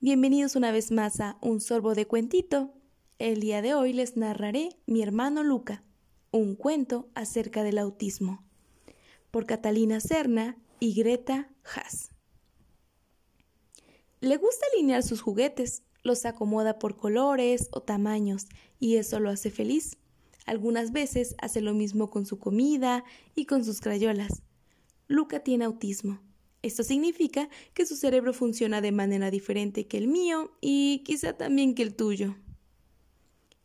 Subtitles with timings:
[0.00, 2.72] Bienvenidos una vez más a Un sorbo de cuentito.
[3.18, 5.84] El día de hoy les narraré Mi hermano Luca,
[6.30, 8.42] un cuento acerca del autismo,
[9.30, 12.10] por Catalina Serna y Greta Haas.
[14.20, 18.46] Le gusta alinear sus juguetes, los acomoda por colores o tamaños
[18.78, 19.98] y eso lo hace feliz.
[20.46, 23.04] Algunas veces hace lo mismo con su comida
[23.34, 24.42] y con sus crayolas.
[25.06, 26.18] Luca tiene autismo
[26.62, 31.74] esto significa que su cerebro funciona de manera diferente que el mío y quizá también
[31.74, 32.36] que el tuyo.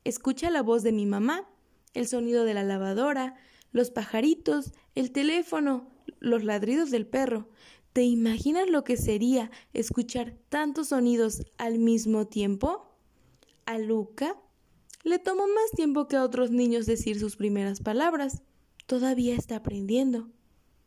[0.03, 1.49] Escucha la voz de mi mamá,
[1.93, 3.35] el sonido de la lavadora,
[3.71, 5.89] los pajaritos, el teléfono,
[6.19, 7.49] los ladridos del perro.
[7.93, 12.85] ¿Te imaginas lo que sería escuchar tantos sonidos al mismo tiempo?
[13.65, 14.37] A Luca
[15.03, 18.43] le tomó más tiempo que a otros niños decir sus primeras palabras.
[18.85, 20.29] Todavía está aprendiendo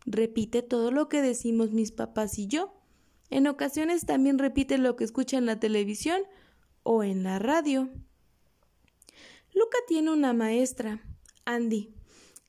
[0.06, 2.72] repite todo lo que decimos mis papás y yo.
[3.28, 6.22] En ocasiones también repite lo que escucha en la televisión
[6.84, 7.90] o en la radio.
[9.52, 11.02] Luca tiene una maestra,
[11.44, 11.92] Andy.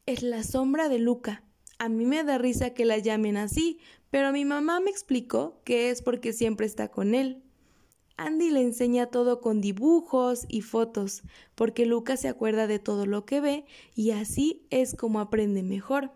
[0.06, 1.44] Es la sombra de Luca.
[1.80, 3.80] A mí me da risa que la llamen así,
[4.12, 7.44] pero mi mamá me explicó que es porque siempre está con él.
[8.18, 11.24] Andy le enseña todo con dibujos y fotos,
[11.56, 13.66] porque Luca se acuerda de todo lo que ve
[13.96, 16.12] y así es como aprende mejor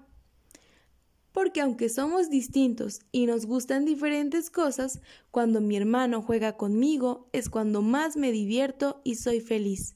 [1.31, 5.01] porque aunque somos distintos y nos gustan diferentes cosas,
[5.31, 9.95] cuando mi hermano juega conmigo es cuando más me divierto y soy feliz.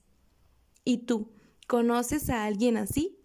[0.84, 1.30] ¿Y tú,
[1.68, 3.14] conoces a alguien así?